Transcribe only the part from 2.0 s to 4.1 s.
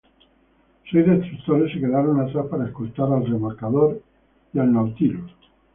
atrás para escoltar al remolcador